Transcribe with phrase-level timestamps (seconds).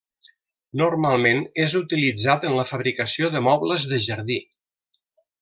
[0.79, 4.41] Normalment és utilitzat en la fabricació de mobles de jardí.